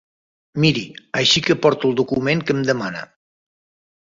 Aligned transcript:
Miri, 0.63 0.81
així 1.21 1.43
que 1.49 1.57
porto 1.67 1.91
el 1.91 1.95
document 2.01 2.43
que 2.49 2.57
em 2.57 2.65
demana. 2.71 3.05